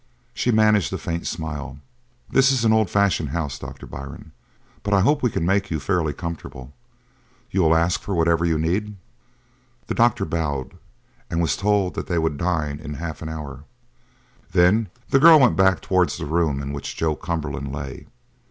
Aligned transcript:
She 0.33 0.49
managed 0.49 0.91
a 0.93 0.97
faint 0.97 1.27
smile. 1.27 1.77
"This 2.27 2.51
is 2.51 2.65
an 2.65 2.73
old 2.73 2.89
fashioned 2.89 3.29
house, 3.29 3.59
Doctor 3.59 3.85
Byrne, 3.85 4.31
but 4.81 4.95
I 4.95 5.01
hope 5.01 5.21
we 5.21 5.29
can 5.29 5.45
make 5.45 5.69
you 5.69 5.79
fairly 5.79 6.11
comfortable. 6.11 6.73
You'll 7.51 7.75
ask 7.75 8.01
for 8.01 8.15
whatever 8.15 8.43
you 8.43 8.57
need?" 8.57 8.95
The 9.85 9.93
doctor 9.93 10.25
bowed, 10.25 10.73
and 11.29 11.39
was 11.39 11.55
told 11.55 11.93
that 11.93 12.07
they 12.07 12.17
would 12.17 12.37
dine 12.37 12.79
in 12.79 12.95
half 12.95 13.21
an 13.21 13.29
hour, 13.29 13.65
then 14.53 14.89
the 15.09 15.19
girl 15.19 15.39
went 15.39 15.55
back 15.55 15.81
towards 15.81 16.17
the 16.17 16.25
room 16.25 16.63
in 16.63 16.73
which 16.73 16.95
Joe 16.95 17.15
Cumberland 17.15 17.71
lay. 17.71 18.07